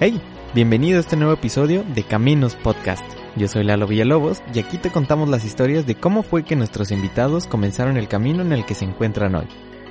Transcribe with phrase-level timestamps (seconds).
[0.00, 0.22] Hey,
[0.54, 3.04] bienvenido a este nuevo episodio de Caminos Podcast.
[3.34, 6.92] Yo soy Lalo Villalobos y aquí te contamos las historias de cómo fue que nuestros
[6.92, 9.48] invitados comenzaron el camino en el que se encuentran hoy.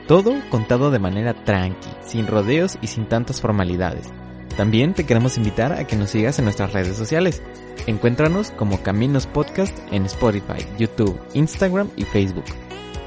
[0.07, 4.07] Todo contado de manera tranqui, sin rodeos y sin tantas formalidades.
[4.56, 7.44] También te queremos invitar a que nos sigas en nuestras redes sociales.
[7.85, 12.46] Encuéntranos como Caminos Podcast en Spotify, YouTube, Instagram y Facebook.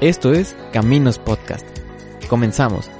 [0.01, 1.65] Esto es Caminos Podcast.
[2.29, 2.91] Comenzamos.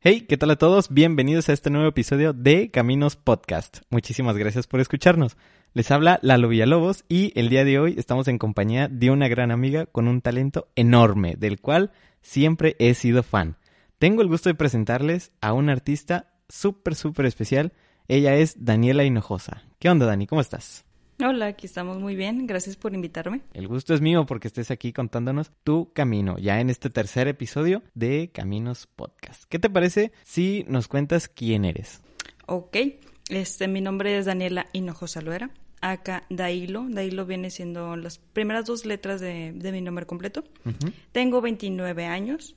[0.00, 0.90] Hey, ¿qué tal a todos?
[0.90, 3.78] Bienvenidos a este nuevo episodio de Caminos Podcast.
[3.90, 5.36] Muchísimas gracias por escucharnos.
[5.74, 9.50] Les habla Lalo Villalobos y el día de hoy estamos en compañía de una gran
[9.50, 11.90] amiga con un talento enorme, del cual
[12.22, 13.56] siempre he sido fan.
[13.98, 17.72] Tengo el gusto de presentarles a una artista súper, súper especial.
[18.06, 19.64] Ella es Daniela Hinojosa.
[19.80, 20.28] ¿Qué onda, Dani?
[20.28, 20.84] ¿Cómo estás?
[21.20, 22.46] Hola, aquí estamos muy bien.
[22.46, 23.40] Gracias por invitarme.
[23.52, 27.82] El gusto es mío porque estés aquí contándonos tu camino, ya en este tercer episodio
[27.94, 29.42] de Caminos Podcast.
[29.48, 32.02] ¿Qué te parece si nos cuentas quién eres?
[32.46, 32.76] Ok,
[33.30, 35.50] este, mi nombre es Daniela Hinojosa Loera.
[35.80, 36.86] Acá Dailo.
[36.88, 40.44] Dailo viene siendo las primeras dos letras de, de mi nombre completo.
[41.10, 42.54] Tengo 29 años.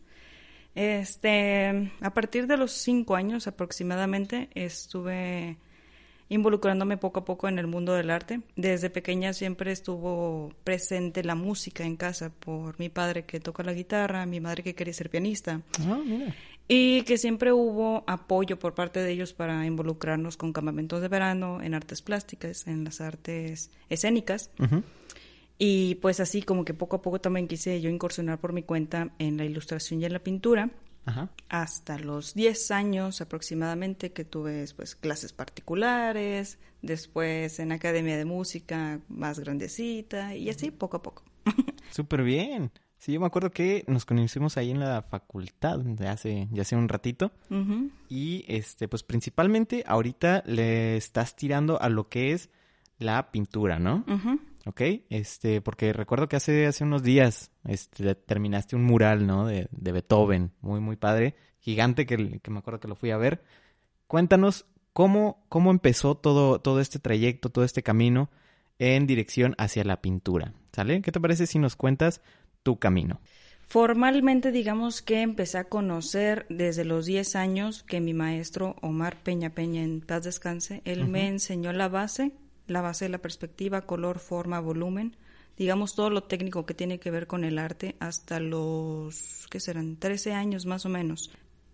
[0.75, 5.57] Este, a partir de los 5 años aproximadamente estuve
[6.31, 8.39] involucrándome poco a poco en el mundo del arte.
[8.55, 13.73] Desde pequeña siempre estuvo presente la música en casa por mi padre que toca la
[13.73, 15.61] guitarra, mi madre que quería ser pianista.
[15.81, 15.99] Ah,
[16.69, 21.61] Y que siempre hubo apoyo por parte de ellos para involucrarnos con campamentos de verano,
[21.61, 24.51] en artes plásticas, en las artes escénicas.
[25.57, 29.09] Y pues así como que poco a poco también quise yo incursionar por mi cuenta
[29.19, 30.69] en la ilustración y en la pintura.
[31.49, 38.99] Hasta los 10 años aproximadamente que tuve pues, clases particulares, después en academia de música
[39.09, 41.23] más grandecita y así poco a poco.
[41.91, 42.71] Súper bien.
[42.97, 46.75] Sí, yo me acuerdo que nos conocimos ahí en la facultad de hace, ya hace
[46.75, 47.31] un ratito.
[48.09, 52.51] Y este, pues principalmente ahorita le estás tirando a lo que es
[52.99, 54.05] la pintura, ¿no?
[54.65, 54.81] ¿Ok?
[55.09, 59.45] Este, porque recuerdo que hace, hace unos días este, terminaste un mural, ¿no?
[59.45, 63.17] De, de Beethoven, muy, muy padre, gigante, que, que, me acuerdo que lo fui a
[63.17, 63.43] ver.
[64.07, 68.29] Cuéntanos cómo, cómo empezó todo, todo este trayecto, todo este camino
[68.79, 71.01] en dirección hacia la pintura, ¿sale?
[71.01, 72.21] ¿Qué te parece si nos cuentas
[72.63, 73.21] tu camino?
[73.67, 79.51] Formalmente digamos que empecé a conocer desde los 10 años que mi maestro Omar Peña
[79.51, 82.33] Peña en paz descanse, él me enseñó la base
[82.67, 85.15] la base de la perspectiva, color, forma, volumen,
[85.57, 89.97] digamos todo lo técnico que tiene que ver con el arte hasta los, ¿qué serán?
[89.97, 91.31] 13 años más o menos.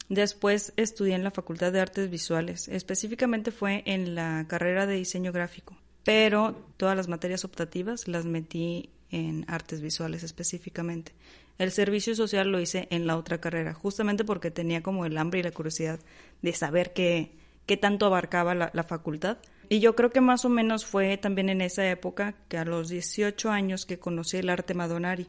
[0.09, 5.33] Después estudié en la Facultad de Artes Visuales, específicamente fue en la carrera de diseño
[5.33, 11.13] gráfico, pero todas las materias optativas las metí en artes visuales específicamente.
[11.57, 15.39] El servicio social lo hice en la otra carrera, justamente porque tenía como el hambre
[15.39, 15.99] y la curiosidad
[16.41, 17.31] de saber qué,
[17.65, 21.49] qué tanto abarcaba la, la facultad y yo creo que más o menos fue también
[21.49, 25.27] en esa época que a los 18 años que conocí el arte Madonari.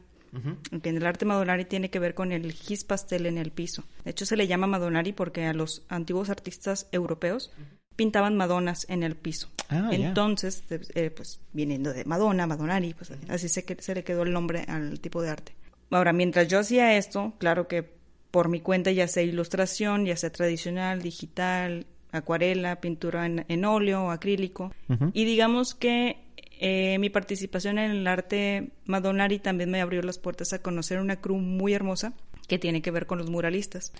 [0.83, 3.83] el arte Madonari tiene que ver con el gis pastel en el piso.
[4.03, 7.51] De hecho, se le llama Madonari porque a los antiguos artistas europeos
[7.95, 9.49] pintaban Madonas en el piso.
[9.67, 14.31] Ah, Entonces, eh, pues viniendo de Madonna, Madonari, pues así se, se le quedó el
[14.31, 15.53] nombre al tipo de arte.
[15.91, 17.99] Ahora, mientras yo hacía esto, claro que
[18.31, 24.11] por mi cuenta ya sea ilustración, ya sea tradicional, digital, acuarela, pintura en, óleo o
[24.11, 24.73] acrílico.
[25.13, 26.17] Y digamos que
[26.59, 31.21] eh, mi participación en el arte Madonari también me abrió las puertas a conocer una
[31.21, 32.13] crew muy hermosa
[32.47, 33.93] que tiene que ver con los muralistas.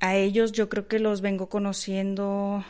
[0.00, 2.64] A ellos yo creo que los vengo conociendo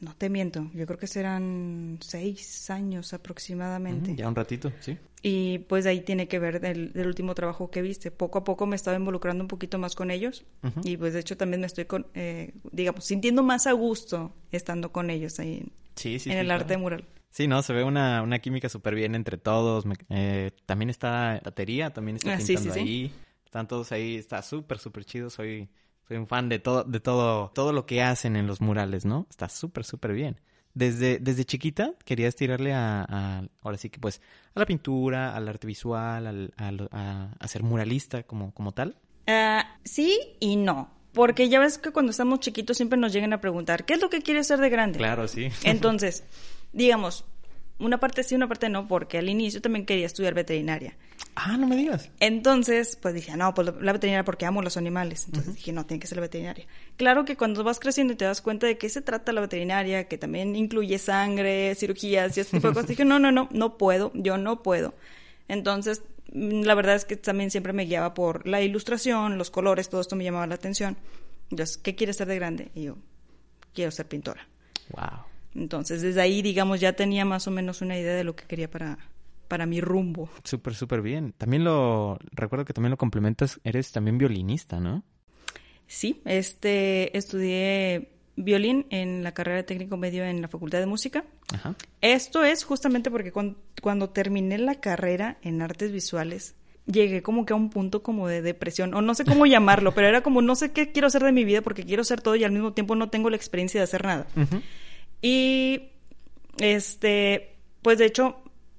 [0.00, 4.14] no te miento, yo creo que serán seis años aproximadamente.
[4.14, 4.96] ya un ratito, sí.
[5.22, 8.10] Y pues ahí tiene que ver del, último trabajo que viste.
[8.10, 10.44] Poco a poco me estaba involucrando un poquito más con ellos
[10.84, 14.92] y pues de hecho también me estoy, con, eh, digamos, sintiendo más a gusto estando
[14.92, 15.72] con ellos ahí
[16.04, 17.04] en, el arte mural.
[17.30, 19.84] Sí, no, se ve una, una química súper bien entre todos.
[20.08, 23.12] Eh, también está batería, también está ah, pintando ahí.
[23.44, 25.30] Están todos ahí, está súper, súper chido.
[25.30, 25.68] Soy
[26.08, 29.26] soy un fan de todo, de todo, todo lo que hacen en los murales, ¿no?
[29.28, 30.40] Está súper, súper bien.
[30.72, 34.22] Desde, desde chiquita querías tirarle a, ahora sí que pues,
[34.54, 38.96] a la pintura, al arte visual, al, a, ser muralista como, como tal.
[39.26, 40.90] Uh, sí y no.
[41.12, 44.08] Porque ya ves que cuando estamos chiquitos siempre nos llegan a preguntar, ¿qué es lo
[44.08, 44.98] que quieres ser de grande?
[44.98, 45.48] Claro, sí.
[45.64, 46.24] Entonces,
[46.72, 47.24] digamos,
[47.78, 50.96] una parte sí, una parte no, porque al inicio también quería estudiar veterinaria.
[51.34, 52.10] Ah, no me digas.
[52.20, 55.26] Entonces, pues dije, no, pues la veterinaria porque amo los animales.
[55.26, 56.66] Entonces dije, no, tiene que ser la veterinaria.
[56.96, 60.08] Claro que cuando vas creciendo y te das cuenta de qué se trata la veterinaria,
[60.08, 63.78] que también incluye sangre, cirugías y ese tipo de cosas, dije, no, no, no, no
[63.78, 64.94] puedo, yo no puedo.
[65.46, 69.88] Entonces, mm, la verdad es que también siempre me guiaba por la ilustración, los colores,
[69.88, 70.96] todo esto me llamaba la atención.
[71.50, 72.70] Entonces, ¿qué quieres ser de grande?
[72.74, 72.96] Y yo,
[73.74, 74.48] quiero ser pintora.
[74.90, 75.24] Wow.
[75.54, 78.70] Entonces, desde ahí, digamos, ya tenía más o menos una idea de lo que quería
[78.70, 78.98] para,
[79.48, 80.28] para mi rumbo.
[80.44, 81.34] Súper, súper bien.
[81.36, 85.02] También lo, recuerdo que también lo complementas, eres también violinista, ¿no?
[85.86, 91.24] Sí, este, estudié violín en la carrera de técnico medio en la Facultad de Música.
[91.52, 91.74] Ajá.
[92.00, 96.54] Esto es justamente porque cuando, cuando terminé la carrera en artes visuales,
[96.86, 100.08] llegué como que a un punto como de depresión, o no sé cómo llamarlo, pero
[100.08, 102.44] era como no sé qué quiero hacer de mi vida porque quiero hacer todo y
[102.44, 104.26] al mismo tiempo no tengo la experiencia de hacer nada.
[105.20, 105.90] Y
[106.58, 108.36] este, pues de hecho,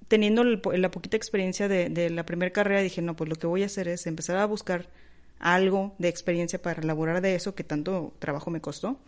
[0.09, 3.67] teniendo la poquita experiencia de, la primera carrera, dije, no, pues lo que voy a
[3.67, 4.89] hacer es empezar a buscar
[5.37, 8.99] algo de experiencia para elaborar de eso que tanto trabajo me costó.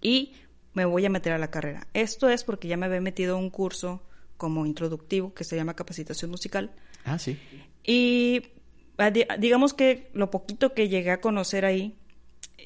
[0.00, 0.34] Y
[0.74, 1.88] me voy a meter a la carrera.
[1.94, 4.02] Esto es porque ya me había metido a un curso
[4.36, 6.72] como introductivo que se llama capacitación musical.
[7.04, 7.38] Ah, sí.
[7.82, 8.42] Y
[9.38, 11.96] digamos que lo poquito que llegué a conocer ahí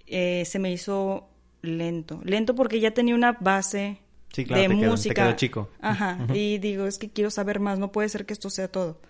[0.06, 1.28] eh, se me hizo
[1.62, 2.20] lento.
[2.24, 4.00] Lento porque ya tenía una base
[4.34, 5.34] de música.
[5.36, 5.70] chico.
[5.80, 6.18] Ajá.
[6.32, 9.00] Y digo, es que quiero saber más, no puede ser que esto sea todo.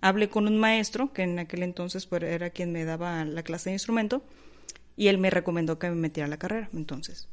[0.00, 3.70] Hablé con un maestro, que en aquel entonces pues, era quien me daba la clase
[3.70, 4.22] de instrumento,
[4.96, 6.68] y él me recomendó que me metiera a la carrera.
[6.72, 7.28] Entonces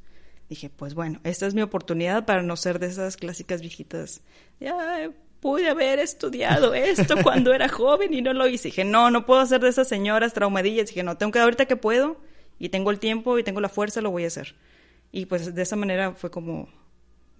[0.50, 4.22] dije, pues bueno, esta es mi oportunidad para no ser de esas clásicas viejitas.
[4.60, 8.69] Ya pude haber estudiado esto cuando era joven y no lo hice.
[8.69, 10.88] Dije, no, no puedo ser de esas señoras traumadillas.
[10.88, 12.18] Dije, no, tengo que ahorita que puedo
[12.60, 14.56] y tengo el tiempo y tengo la fuerza, lo voy a hacer.
[15.12, 16.69] Y pues de esa manera fue como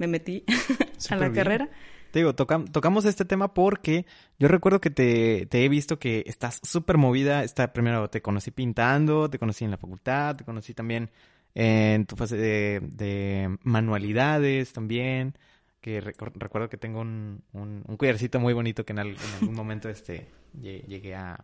[0.08, 0.44] me metí
[1.10, 1.70] a la carrera.
[2.12, 4.06] Te digo, tocamos este tema porque
[4.38, 7.44] yo recuerdo que te, he visto que estás súper movida.
[7.44, 11.10] Esta, primero te conocí pintando, te conocí en la facultad, te conocí también
[11.56, 15.36] en tu fase de, manualidades también.
[15.82, 20.30] Que recuerdo que tengo un, un, collarcito muy bonito que en, algún momento este,
[20.62, 21.44] llegué a,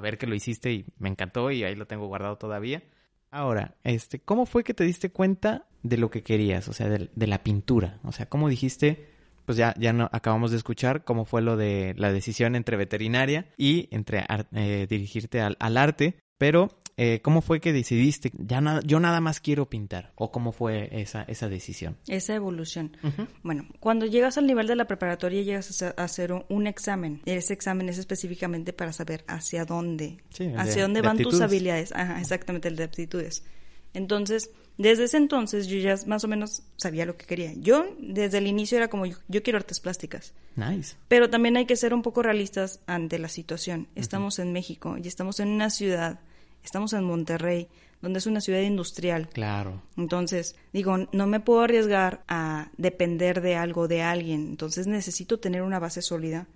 [0.00, 2.82] ver que lo hiciste y me encantó y ahí lo tengo guardado todavía.
[3.30, 6.68] Ahora, este, ¿cómo fue que te diste cuenta de lo que querías?
[6.68, 7.98] O sea, de, la pintura.
[8.04, 9.08] O sea, ¿cómo dijiste?
[9.44, 13.46] Pues ya, ya no, acabamos de escuchar cómo fue lo de la decisión entre veterinaria
[13.56, 16.16] y entre eh, dirigirte al, al, arte.
[16.38, 20.12] Pero eh, ¿cómo fue que decidiste, ya nada, yo nada más quiero pintar?
[20.14, 21.98] ¿O cómo fue esa, esa decisión?
[22.08, 22.96] Esa evolución.
[23.42, 27.20] Bueno, cuando llegas al nivel de la preparatoria llegas a hacer un, examen.
[27.26, 30.18] Ese examen es específicamente para saber hacia dónde,
[30.56, 31.92] hacia dónde van tus habilidades.
[31.92, 33.44] Ajá, exactamente, el de aptitudes.
[33.92, 37.52] Entonces, desde ese entonces yo ya más o menos sabía lo que quería.
[37.56, 40.34] Yo desde el inicio era como yo, quiero artes plásticas.
[40.54, 40.96] Nice.
[41.08, 43.88] Pero también hay que ser un poco realistas ante la situación.
[43.94, 46.20] Estamos en México y estamos en una ciudad
[46.66, 47.68] Estamos en Monterrey,
[48.02, 49.28] donde es una ciudad industrial.
[49.28, 49.82] Claro.
[49.96, 54.48] Entonces, digo, no me puedo arriesgar a depender de algo, de alguien.
[54.48, 56.48] Entonces, necesito tener una base sólida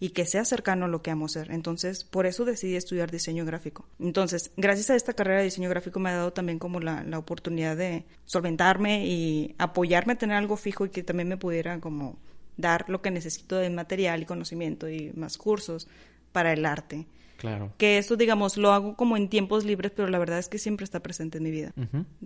[0.00, 1.50] y que sea cercano a lo que amo ser.
[1.50, 3.86] Entonces, por eso decidí estudiar diseño gráfico.
[3.98, 7.18] Entonces, gracias a esta carrera de diseño gráfico me ha dado también como la, la
[7.18, 12.18] oportunidad de solventarme y apoyarme a tener algo fijo y que también me pudiera como
[12.58, 15.88] dar lo que necesito de material y conocimiento y más cursos
[16.32, 17.06] para el arte.
[17.36, 17.72] Claro.
[17.78, 20.84] Que eso, digamos, lo hago como en tiempos libres, pero la verdad es que siempre
[20.84, 21.72] está presente en mi vida.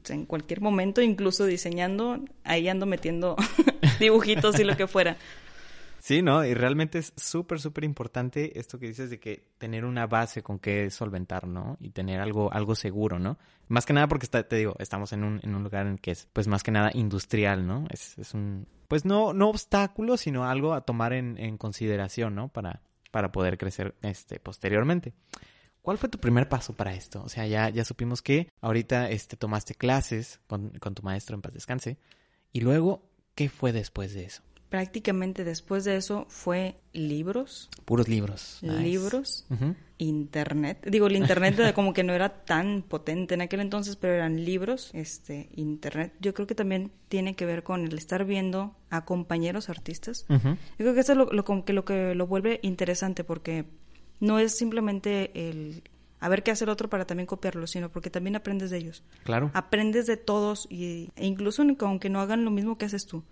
[0.08, 3.36] en cualquier momento, incluso diseñando, ahí ando metiendo
[4.00, 5.16] dibujitos y lo que fuera.
[6.00, 6.44] Sí, ¿no?
[6.44, 10.58] Y realmente es súper, súper importante esto que dices de que tener una base con
[10.58, 11.76] que solventar, ¿no?
[11.80, 13.38] Y tener algo, algo seguro, ¿no?
[13.66, 16.12] Más que nada porque, está, te digo, estamos en un, en un lugar en que
[16.12, 17.86] es, pues, más que nada industrial, ¿no?
[17.90, 22.48] Es, es un, pues, no, no obstáculo, sino algo a tomar en, en consideración, ¿no?
[22.48, 25.14] Para, para poder crecer este, posteriormente.
[25.82, 27.22] ¿Cuál fue tu primer paso para esto?
[27.22, 31.42] O sea, ya, ya supimos que ahorita este, tomaste clases con, con tu maestro en
[31.42, 31.98] paz descanse.
[32.52, 34.42] Y luego, ¿qué fue después de eso?
[34.68, 37.70] Prácticamente después de eso fue libros.
[37.84, 38.58] Puros libros.
[38.62, 39.46] Libros.
[39.98, 40.86] Internet.
[40.88, 44.90] Digo, el internet como que no era tan potente en aquel entonces, pero eran libros,
[44.94, 46.14] este, internet.
[46.20, 50.24] Yo creo que también tiene que ver con el estar viendo a compañeros artistas.
[50.28, 50.36] Yo
[50.76, 53.64] creo que eso es lo, lo, que, lo que lo vuelve interesante porque
[54.20, 55.82] no es simplemente el
[56.20, 59.04] a ver qué hace el otro para también copiarlo, sino porque también aprendes de ellos.
[59.24, 59.50] Claro.
[59.54, 63.22] Aprendes de todos y, e incluso aunque no hagan lo mismo que haces tú.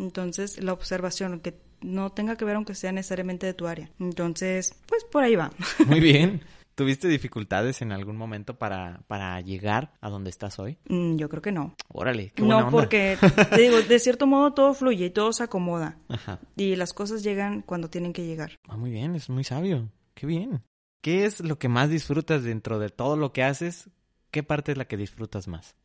[0.00, 3.90] Entonces, la observación, que no tenga que ver aunque sea necesariamente de tu área.
[3.98, 5.52] Entonces, pues por ahí va.
[5.86, 6.42] Muy bien.
[6.74, 10.78] ¿Tuviste dificultades en algún momento para, para llegar a donde estás hoy?
[10.88, 11.74] Mm, yo creo que no.
[11.88, 13.18] Órale, qué buena No, porque,
[13.50, 15.98] te digo, de cierto modo todo fluye y todo se acomoda.
[16.08, 16.40] Ajá.
[16.56, 18.58] Y las cosas llegan cuando tienen que llegar.
[18.66, 19.90] Ah, muy bien, es muy sabio.
[20.14, 20.62] Qué bien.
[21.02, 23.90] ¿Qué es lo que más disfrutas dentro de todo lo que haces?
[24.30, 25.76] ¿Qué parte es la que disfrutas más?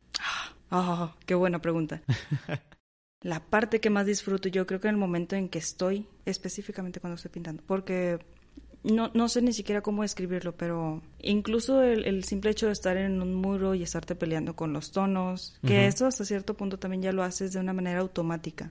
[0.70, 2.00] Ah, qué buena pregunta.
[3.26, 7.00] la parte que más disfruto yo creo que en el momento en que estoy, específicamente
[7.00, 8.20] cuando estoy pintando, porque
[8.84, 13.20] no, no sé ni siquiera cómo describirlo, pero incluso el, simple hecho de estar en
[13.20, 17.12] un muro y estarte peleando con los tonos, que eso hasta cierto punto también ya
[17.12, 18.70] lo haces de una manera automática.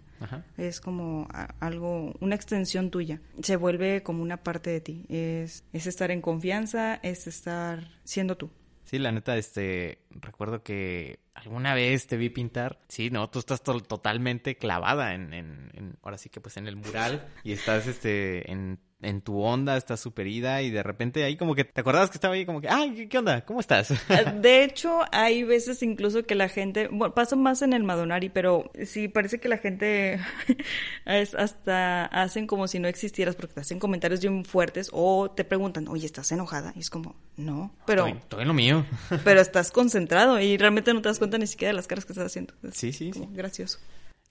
[0.55, 1.27] Es como
[1.59, 3.19] algo, una extensión tuya.
[3.41, 5.05] Se vuelve como una parte de ti.
[5.09, 8.49] Es, es estar en confianza, es estar siendo tú.
[8.85, 12.79] Sí, la neta, este, recuerdo que alguna vez te vi pintar.
[12.87, 16.75] Sí, no, tú estás totalmente clavada en, en, en, ahora sí que pues en el
[16.75, 21.37] mural y estás, este, en en tu onda, estás súper ida y de repente ahí
[21.37, 23.45] como que te acordabas que estaba ahí como que, ay, ¿qué, onda?
[23.45, 23.93] ¿Cómo estás?
[24.15, 28.29] Ah, de hecho, hay veces incluso que la gente, bueno, pasa más en el Madonari,
[28.29, 30.19] pero sí parece que la gente
[31.05, 35.43] es hasta hacen como si no existieras porque te hacen comentarios bien fuertes o te
[35.43, 36.71] preguntan, oye, ¿estás enojada?
[36.75, 38.07] Y es como, no, pero...
[38.29, 38.85] Todo, en lo mío.
[39.25, 42.13] pero estás concentrado y realmente no te das cuenta ni siquiera de las caras que
[42.13, 42.53] estás haciendo.
[42.71, 43.27] sí, sí, sí.
[43.31, 43.79] Gracioso.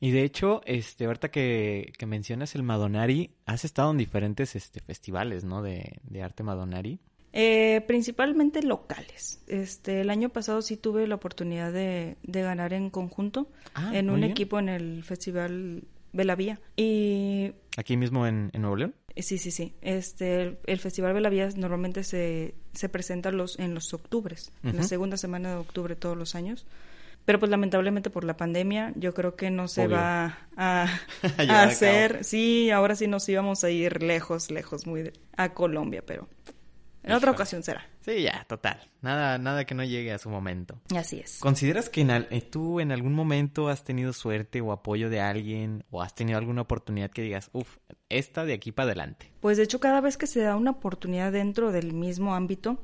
[0.04, 4.80] Y de hecho, este, ahorita que, que mencionas el Madonari, has estado en diferentes este,
[4.80, 5.62] festivales, ¿no?
[5.62, 6.98] De, de arte Madonari.
[7.32, 9.42] Eh, principalmente locales.
[9.46, 14.10] Este, el año pasado sí tuve la oportunidad de, de ganar en conjunto ah, en
[14.10, 16.60] un equipo en el Festival Belavía.
[16.76, 17.52] Y...
[17.78, 18.94] ¿Aquí mismo en, en Nuevo León?
[19.16, 19.72] Sí, sí, sí.
[19.80, 25.16] Este, el, Festival Belavía normalmente se, se presenta los, en los octubres, en la segunda
[25.16, 26.66] semana de octubre todos los años.
[27.24, 30.88] Pero pues lamentablemente por la pandemia yo creo que no se va a,
[31.62, 32.22] hacer.
[32.24, 36.28] sí, ahora sí nos íbamos a ir lejos, lejos, muy a Colombia, pero
[37.04, 37.86] en otra ocasión será.
[38.00, 38.80] Sí, ya, total.
[39.02, 40.80] Nada, nada que no llegue a su momento.
[40.96, 41.38] Así es.
[41.38, 46.00] ¿Consideras que eh, tú en algún momento has tenido suerte o apoyo de alguien o
[46.00, 47.76] has tenido alguna oportunidad que digas, uff,
[48.08, 49.30] esta de aquí para adelante?
[49.40, 52.78] Pues de hecho cada vez que se da una oportunidad dentro del mismo ámbito,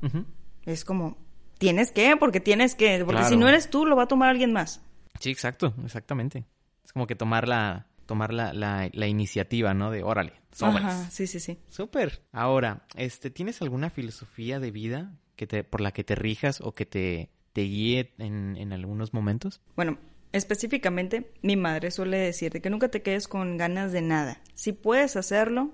[0.65, 1.17] es como,
[1.61, 4.51] tienes que, porque tienes que, porque si no eres tú, lo va a tomar alguien
[4.51, 4.81] más.
[5.19, 6.43] Sí, exacto, exactamente.
[6.83, 9.91] Es como que tomar la, tomar la, la, iniciativa, ¿no?
[9.91, 10.83] De órale, sobres.
[10.83, 11.59] Ajá, sí, sí, sí.
[11.69, 12.23] Súper.
[12.31, 16.71] Ahora, este, ¿tienes alguna filosofía de vida que te, por la que te rijas o
[16.71, 19.61] que te, te guíe en, en algunos momentos?
[19.75, 19.99] Bueno,
[20.31, 24.41] específicamente, mi madre suele decirte que nunca te quedes con ganas de nada.
[24.55, 25.69] Si puedes hacerlo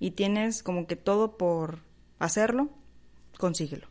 [0.00, 1.78] y tienes como que todo por
[2.18, 2.70] hacerlo,
[3.38, 3.86] consíguelo.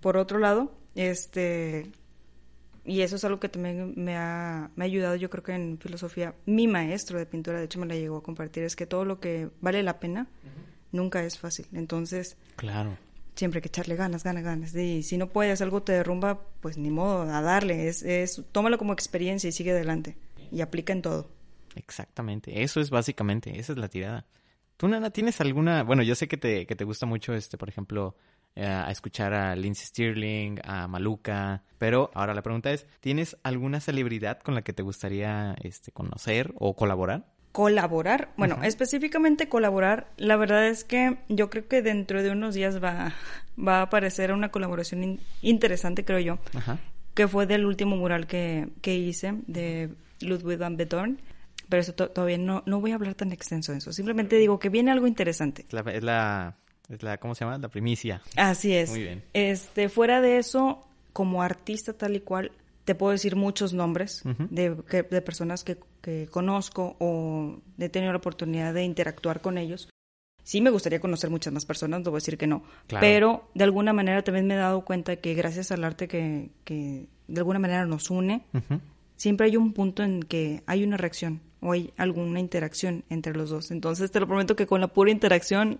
[0.00, 1.90] Por otro lado, este,
[2.84, 5.78] y eso es algo que también me ha, me ha ayudado, yo creo que en
[5.78, 9.04] filosofía, mi maestro de pintura, de hecho me la llegó a compartir, es que todo
[9.04, 10.28] lo que vale la pena
[10.92, 11.66] nunca es fácil.
[11.72, 12.96] Entonces, claro.
[13.36, 14.74] Siempre hay que echarle ganas, ganas, ganas.
[14.74, 17.88] Y si no puedes, algo te derrumba, pues ni modo, a darle.
[17.88, 20.16] Es, es, tómalo como experiencia y sigue adelante.
[20.50, 21.30] Y aplica en todo.
[21.76, 22.62] Exactamente.
[22.62, 24.26] Eso es básicamente, esa es la tirada.
[24.76, 27.68] ¿Tú, Nana, tienes alguna, bueno, yo sé que te, que te gusta mucho, este, por
[27.68, 28.16] ejemplo,
[28.56, 31.62] a escuchar a Lindsey Stirling, a Maluca.
[31.78, 36.52] Pero ahora la pregunta es, ¿tienes alguna celebridad con la que te gustaría este, conocer
[36.56, 37.26] o colaborar?
[37.52, 42.82] Colaborar, bueno, específicamente colaborar, la verdad es que yo creo que dentro de unos días
[42.82, 43.12] va,
[43.58, 46.38] va a aparecer una colaboración interesante, creo yo,
[47.14, 49.90] que fue del último mural que, que hice de
[50.20, 51.20] Ludwig van Beethoven
[51.68, 53.92] pero eso todavía no, no voy a hablar tan extenso de eso.
[53.92, 55.64] Simplemente digo que viene algo interesante.
[55.68, 56.56] es la es la,
[57.20, 57.58] ¿cómo se llama?
[57.58, 58.22] La primicia.
[58.36, 58.90] Así es.
[58.90, 59.22] Muy bien.
[59.32, 62.52] Este, fuera de eso, como artista tal y cual,
[62.84, 68.18] te puedo decir muchos nombres de, de, personas que, que, conozco o he tenido la
[68.18, 69.88] oportunidad de interactuar con ellos.
[70.42, 72.64] Sí me gustaría conocer muchas más personas, no voy a decir que no.
[72.88, 77.06] Pero de alguna manera también me he dado cuenta que gracias al arte que, que
[77.28, 78.42] de alguna manera nos une,
[79.16, 83.50] siempre hay un punto en que hay una reacción o hay alguna interacción entre los
[83.50, 83.70] dos.
[83.70, 85.78] Entonces te lo prometo que con la pura interacción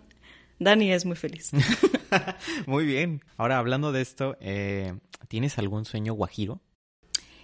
[0.60, 1.50] Dani es muy feliz.
[2.66, 3.24] muy bien.
[3.38, 4.92] Ahora, hablando de esto, eh,
[5.26, 6.60] ¿tienes algún sueño guajiro?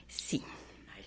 [0.07, 0.45] Sí.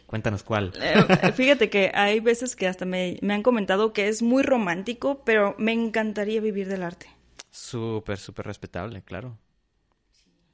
[0.08, 0.74] cuéntanos cuál.
[0.82, 5.56] Eh, fíjate que hay veces que hasta me, han comentado que es muy romántico, pero
[5.60, 7.08] me encantaría vivir del arte.
[7.52, 9.38] Súper, súper respetable, claro.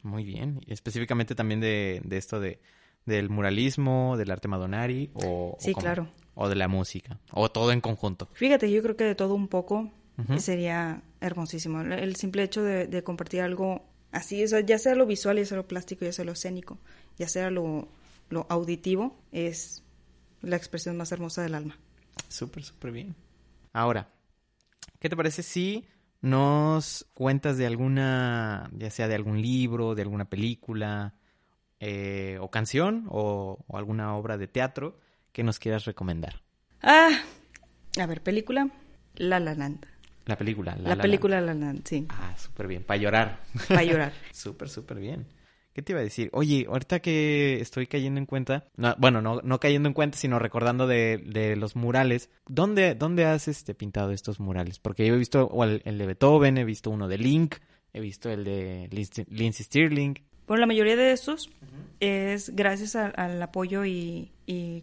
[0.03, 0.59] Muy bien.
[0.67, 2.59] específicamente también de, esto de
[3.05, 6.09] del muralismo, del arte madonari o, sí, claro.
[6.33, 8.27] o de la música o todo en conjunto.
[8.33, 9.91] Fíjate, yo creo que de todo un poco
[10.37, 11.81] sería hermosísimo.
[11.81, 16.05] El simple hecho de, compartir algo así, ya sea lo visual, ya sea lo plástico,
[16.05, 16.79] ya sea lo escénico,
[17.17, 17.89] ya sea lo,
[18.49, 19.83] auditivo, es
[20.41, 21.77] la expresión más hermosa del alma.
[22.29, 23.15] Súper, súper bien.
[23.73, 24.09] Ahora,
[24.99, 25.85] ¿qué te parece si
[26.21, 31.13] nos cuentas de alguna, ya sea de algún libro, de alguna película,
[31.79, 34.99] eh, o canción, o, o, alguna obra de teatro
[35.33, 36.41] que nos quieras recomendar?
[36.81, 37.21] Ah,
[37.99, 38.69] a ver, película,
[39.15, 39.94] La La Land.
[40.25, 40.75] La película.
[40.75, 42.05] La, película La Land, sí.
[42.09, 42.83] Ah, súper bien.
[42.83, 43.43] Para llorar.
[43.67, 44.13] Para llorar.
[44.31, 45.27] súper, súper bien.
[45.73, 46.29] ¿Qué te iba a decir?
[46.31, 48.65] Oye, ahorita que estoy cayendo en cuenta,
[48.97, 53.49] bueno, no, no cayendo en cuenta, sino recordando de, de los murales, ¿dónde, ¿dónde has
[53.49, 54.79] este, pintado estos murales?
[54.79, 57.55] Porque yo he visto el, el, de Beethoven, he visto uno de Link,
[57.91, 58.87] he visto el de
[59.27, 60.17] Lindsay Stirling.
[60.47, 61.49] Bueno, la mayoría de estos
[61.99, 64.31] es gracias al apoyo y,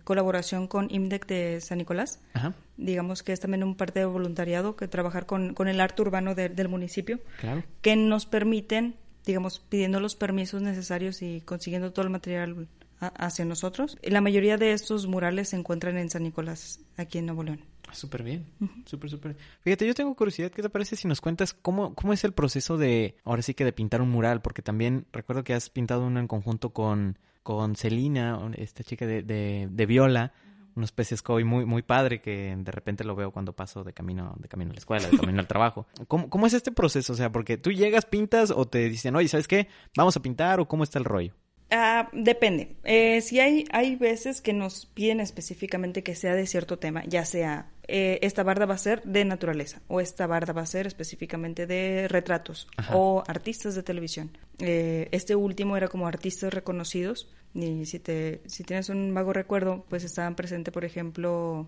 [0.05, 2.21] colaboración con IMDEC de San Nicolás.
[2.77, 6.35] Digamos que es también un parte de voluntariado que trabajar con, con el arte urbano
[6.35, 7.21] del municipio,
[7.81, 13.99] que nos permiten, digamos, pidiendo los permisos necesarios y consiguiendo todo el material hacia nosotros.
[14.03, 17.72] La mayoría de estos murales se encuentran en San Nicolás, aquí en Nuevo León.
[17.91, 18.47] Súper bien,
[18.87, 19.37] súper, súper.
[19.61, 22.79] Fíjate, yo tengo curiosidad, ¿qué te parece si nos cuentas cómo, cómo es el proceso
[22.79, 24.41] de, ahora sí que de pintar un mural?
[24.41, 29.23] Porque también recuerdo que has pintado uno en conjunto con, con Celina, esta chica de,
[29.23, 30.33] de, Viola,
[30.75, 34.37] unos peces koi muy, muy padre que de repente lo veo cuando paso de camino,
[34.39, 35.87] de camino a la escuela, de camino al trabajo.
[36.09, 37.13] ¿Cómo, ¿Cómo es este proceso?
[37.13, 39.69] O sea, porque tú llegas, pintas o te dicen, oye, ¿sabes qué?
[39.97, 41.35] Vamos a pintar o cómo está el rollo.
[41.75, 42.77] Ah, depende.
[42.85, 47.25] Eh, si hay, hay veces que nos piden específicamente que sea de cierto tema, ya
[47.25, 50.87] sea eh, esta barda va a ser de naturaleza o esta barda va a ser
[50.87, 54.37] específicamente de retratos o artistas de televisión.
[54.59, 59.87] Eh, este último era como artistas reconocidos y si, te, si tienes un vago recuerdo,
[59.89, 61.67] pues estaban presentes, por ejemplo,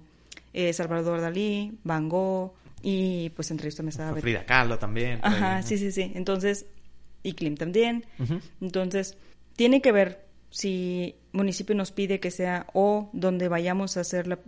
[0.75, 4.21] Salvador Dalí, Van Gogh y pues entre me estaba...
[4.21, 5.21] Frida Kahlo también.
[5.23, 6.13] Ajá, sí, sí, sí.
[6.15, 6.67] Entonces,
[7.23, 8.05] y Klim también.
[8.61, 9.17] Entonces
[9.57, 14.39] tiene que ver si municipio nos pide que sea o donde vayamos a hacer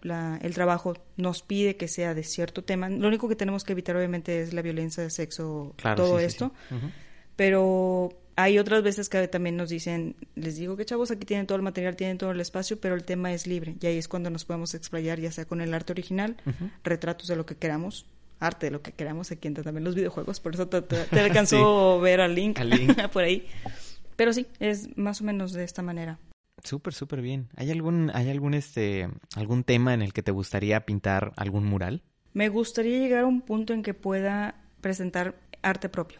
[0.40, 2.88] el trabajo nos pide que sea de cierto tema.
[2.88, 6.52] Lo único que tenemos que evitar obviamente es la violencia de sexo, todo esto.
[7.34, 11.56] Pero hay otras veces que también nos dicen, les digo que chavos, aquí tienen todo
[11.56, 13.76] el material, tienen todo el espacio, pero el tema es libre.
[13.80, 16.36] Y ahí es cuando nos podemos explayar, ya sea con el arte original,
[16.84, 18.06] retratos de lo que queramos,
[18.38, 21.98] arte de lo que queramos, aquí entran también los videojuegos, por eso te, te, alcanzó
[21.98, 23.08] ver al link, link.
[23.12, 23.46] por ahí.
[24.16, 26.18] Pero sí, es más o menos de esta manera.
[26.64, 27.48] Súper, súper bien.
[27.56, 32.02] ¿Hay algún, hay algún, este, algún tema en el que te gustaría pintar algún mural?
[32.32, 36.18] Me gustaría llegar a un punto en que pueda presentar arte propio.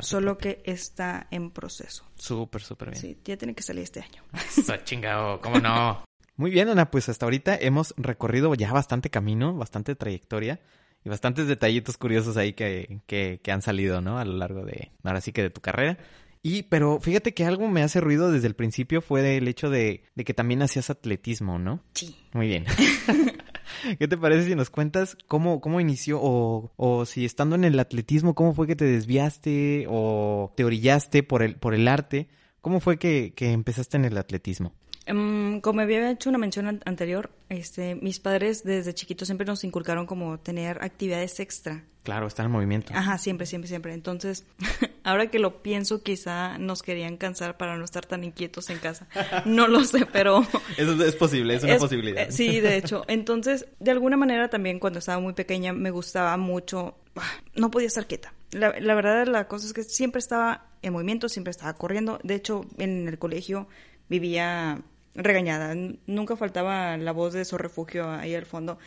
[0.00, 2.04] solo que está en proceso.
[2.16, 3.00] Súper, súper bien.
[3.00, 4.22] Sí, ya tiene que salir este año.
[4.56, 6.04] Eso, chingado, ¿cómo no?
[6.36, 10.60] Muy bien, Ana, pues hasta ahorita hemos recorrido ya bastante camino, bastante trayectoria
[11.04, 14.18] y bastantes detallitos curiosos ahí que, que, que han salido, ¿no?
[14.18, 15.98] A lo largo de, ahora sí que de tu carrera.
[16.46, 20.04] Y, pero fíjate que algo me hace ruido desde el principio fue el hecho de,
[20.14, 21.80] que también hacías atletismo, ¿no?
[21.94, 22.14] Sí.
[22.34, 22.66] Muy bien.
[23.98, 27.80] ¿Qué te parece si nos cuentas cómo, cómo inició o, o si estando en el
[27.80, 32.28] atletismo, cómo fue que te desviaste o te orillaste por el, por el arte?
[32.60, 34.74] ¿Cómo fue que, que empezaste en el atletismo?
[35.10, 40.04] Um, como había hecho una mención anterior, este, mis padres desde chiquitos siempre nos inculcaron
[40.04, 41.84] como tener actividades extra.
[42.02, 42.92] Claro, estar en movimiento.
[42.94, 43.94] Ajá, siempre, siempre, siempre.
[43.94, 44.46] Entonces,
[45.04, 49.06] ahora que lo pienso, quizá nos querían cansar para no estar tan inquietos en casa.
[49.44, 50.44] No lo sé, pero...
[50.76, 52.28] Eso es posible, es una posibilidad.
[52.28, 53.04] Eh, sí, de hecho.
[53.06, 56.96] Entonces, de alguna manera también cuando estaba muy pequeña me gustaba mucho...
[57.16, 58.34] Ah, no podía estar quieta.
[58.50, 62.18] La, la verdad, la cosa es que siempre estaba en movimiento, siempre estaba corriendo.
[62.22, 63.68] De hecho, en el colegio
[64.08, 64.82] vivía
[65.14, 65.74] regañada.
[66.06, 68.78] Nunca faltaba la voz de su refugio ahí al fondo.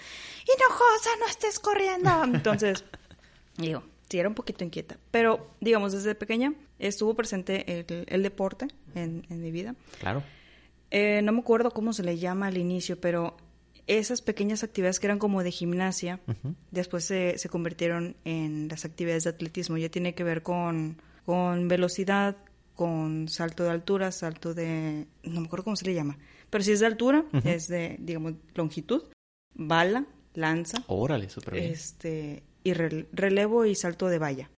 [0.45, 2.23] Hinojosa, no estés corriendo.
[2.23, 2.83] Entonces,
[3.57, 4.97] digo, sí, era un poquito inquieta.
[5.11, 9.75] Pero, digamos, desde pequeña estuvo presente el, deporte en, mi vida.
[9.99, 10.23] Claro.
[10.91, 13.37] Eh, no me acuerdo cómo se le llama al inicio, pero
[13.87, 16.19] esas pequeñas actividades que eran como de gimnasia,
[16.71, 19.77] después se, se, convirtieron en las actividades de atletismo.
[19.77, 22.37] Ya tiene que ver con, con velocidad,
[22.77, 25.07] con salto de altura, salto de...
[25.23, 26.17] no me acuerdo cómo se le llama,
[26.49, 29.03] pero si es de altura, es de, digamos, longitud,
[29.55, 30.83] bala, lanza.
[30.87, 31.71] Órale, súper bien.
[31.71, 34.49] Este, y relevo y salto de valla.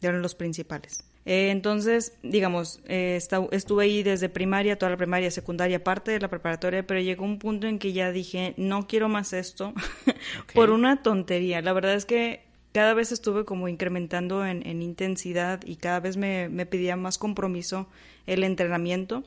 [0.00, 1.04] Eran los principales.
[1.26, 3.20] Eh, entonces, digamos, eh,
[3.50, 7.38] estuve ahí desde primaria, toda la primaria, secundaria, parte de la preparatoria, pero llegó un
[7.38, 9.74] punto en que ya dije, no quiero más esto
[10.54, 11.60] por una tontería.
[11.60, 16.48] La verdad es que cada vez estuve como incrementando en, intensidad y cada vez me,
[16.66, 17.88] pedía más compromiso
[18.26, 19.24] el entrenamiento.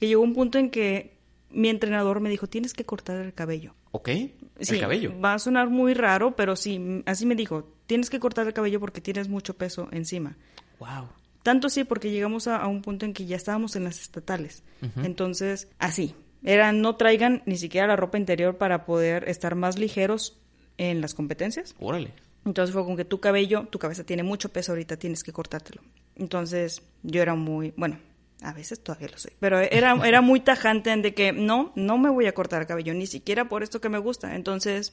[0.00, 1.17] Y llegó un punto en que
[1.50, 3.74] mi entrenador me dijo, tienes que cortar el cabello.
[3.90, 5.18] Ok, el cabello.
[5.20, 8.80] Va a sonar muy raro, pero sí, así me dijo, tienes que cortar el cabello
[8.80, 10.36] porque tienes mucho peso encima.
[10.78, 11.08] Wow.
[11.42, 14.62] Tanto sí porque llegamos a, un punto en que ya estábamos en las estatales.
[15.02, 16.14] Entonces, así.
[16.44, 20.38] Era, no traigan ni siquiera la ropa interior para poder estar más ligeros
[20.76, 21.74] en las competencias.
[21.80, 22.12] Órale.
[22.44, 25.82] Entonces fue con que tu cabello, tu cabeza tiene mucho peso ahorita, tienes que cortártelo.
[26.16, 27.98] Entonces yo era muy, bueno,
[28.42, 31.98] a veces todavía lo soy, pero era, era muy tajante en de que no, no
[31.98, 34.34] me voy a cortar el cabello, ni siquiera por esto que me gusta.
[34.34, 34.92] Entonces,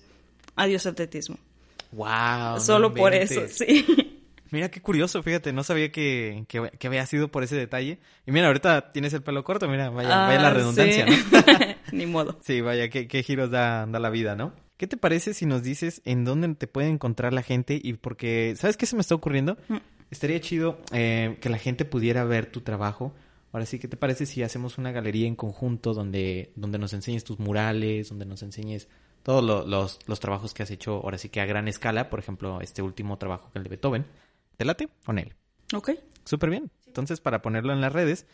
[0.56, 1.38] adiós atletismo.
[1.92, 2.60] Wow.
[2.60, 3.86] Solo por eso, sí.
[4.52, 8.00] Mira qué curioso, fíjate, no sabía que, que, había sido por ese detalle.
[8.26, 11.14] Y mira, ahorita tienes el pelo corto, mira, vaya, vaya la ah, redundancia, ¿no?
[11.92, 12.40] Ni modo.
[12.42, 14.54] Sí, vaya, qué, qué giros da, da la vida, ¿no?
[14.78, 17.80] ¿Qué te parece si nos dices en dónde te puede encontrar la gente?
[17.82, 19.58] Y porque, ¿sabes qué se me está ocurriendo?
[19.68, 19.78] Mm.
[20.12, 23.14] Estaría chido eh, que la gente pudiera ver tu trabajo.
[23.56, 27.24] Ahora sí, ¿qué te parece si hacemos una galería en conjunto donde, donde nos enseñes
[27.24, 28.90] tus murales, donde nos enseñes
[29.24, 32.60] todos los, los, trabajos que has hecho, ahora sí que a gran escala, por ejemplo,
[32.60, 34.06] este último trabajo que el de Beethoven.
[34.58, 35.36] ¿Te late con él?
[35.74, 35.92] Ok.
[36.26, 36.70] Súper bien.
[36.86, 38.26] Entonces, para ponerlo en las redes.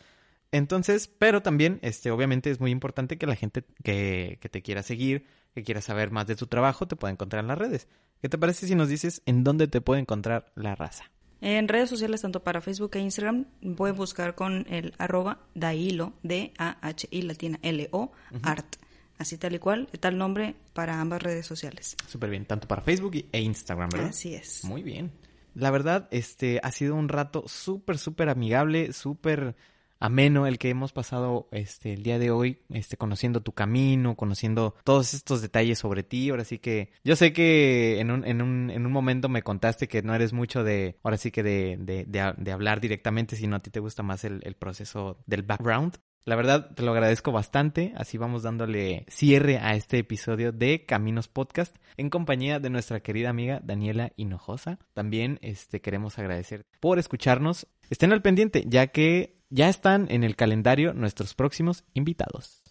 [0.51, 4.81] Entonces, pero también, este, obviamente es muy importante que la gente que, que te quiera
[4.81, 7.87] seguir, que quiera saber más de tu trabajo, te pueda encontrar en las redes.
[8.23, 11.11] ¿Qué te parece si nos dices en dónde te puede encontrar la raza?
[11.41, 17.21] En redes sociales, tanto para Facebook e Instagram, pueden buscar con el arroba dailo, D-A-H-I
[17.23, 18.11] latina L-O,
[18.43, 18.75] art.
[19.17, 21.95] Así tal y cual, tal nombre para ambas redes sociales.
[22.07, 24.09] Súper bien, tanto para Facebook e Instagram, ¿verdad?
[24.09, 24.63] Así es.
[24.63, 25.11] Muy bien.
[25.53, 29.55] La verdad, este ha sido un rato súper, súper amigable, súper
[30.01, 34.75] ameno el que hemos pasado este el día de hoy, este conociendo tu camino, conociendo
[34.83, 36.29] todos estos detalles sobre ti.
[36.29, 39.87] Ahora sí que yo sé que en un, en un, en un momento me contaste
[39.87, 43.59] que no eres mucho de, ahora sí que de, de, de, hablar directamente, sino a
[43.59, 45.97] ti te gusta más el, el proceso del background.
[46.23, 47.93] La verdad, te lo agradezco bastante.
[47.95, 53.29] Así vamos dándole cierre a este episodio de Caminos Podcast en compañía de nuestra querida
[53.29, 54.77] amiga Daniela Hinojosa.
[54.93, 57.67] También este, queremos agradecer por escucharnos.
[57.89, 62.63] Estén al pendiente, ya que ya están en el calendario nuestros próximos invitados.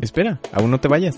[0.00, 1.16] Espera, aún no te vayas.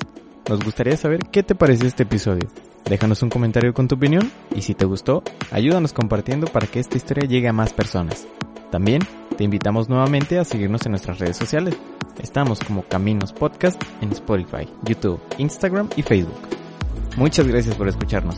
[0.49, 2.49] Nos gustaría saber qué te pareció este episodio.
[2.85, 6.97] Déjanos un comentario con tu opinión y si te gustó, ayúdanos compartiendo para que esta
[6.97, 8.29] historia llegue a más personas.
[8.71, 9.03] También
[9.37, 11.77] te invitamos nuevamente a seguirnos en nuestras redes sociales.
[12.23, 16.39] Estamos como Caminos Podcast en Spotify, YouTube, Instagram y Facebook.
[17.17, 18.37] Muchas gracias por escucharnos.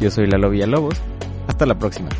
[0.00, 1.00] Yo soy Lalo Villalobos.
[1.48, 2.10] Hasta la próxima.